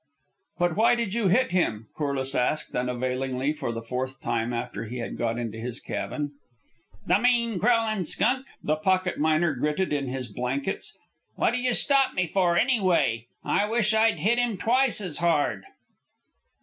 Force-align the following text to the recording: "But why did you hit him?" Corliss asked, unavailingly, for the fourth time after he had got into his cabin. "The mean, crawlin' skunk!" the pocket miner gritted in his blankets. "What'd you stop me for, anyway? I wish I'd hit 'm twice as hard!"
"But 0.57 0.75
why 0.75 0.95
did 0.95 1.13
you 1.13 1.27
hit 1.27 1.51
him?" 1.51 1.87
Corliss 1.95 2.33
asked, 2.33 2.75
unavailingly, 2.75 3.53
for 3.53 3.71
the 3.71 3.83
fourth 3.83 4.19
time 4.19 4.51
after 4.51 4.85
he 4.85 4.97
had 4.97 5.15
got 5.15 5.37
into 5.37 5.59
his 5.59 5.79
cabin. 5.79 6.31
"The 7.05 7.19
mean, 7.19 7.59
crawlin' 7.59 8.05
skunk!" 8.05 8.47
the 8.63 8.77
pocket 8.77 9.19
miner 9.19 9.53
gritted 9.53 9.93
in 9.93 10.07
his 10.07 10.27
blankets. 10.27 10.97
"What'd 11.35 11.59
you 11.59 11.75
stop 11.75 12.15
me 12.15 12.25
for, 12.25 12.57
anyway? 12.57 13.27
I 13.43 13.69
wish 13.69 13.93
I'd 13.93 14.17
hit 14.17 14.39
'm 14.39 14.57
twice 14.57 15.01
as 15.01 15.19
hard!" 15.19 15.65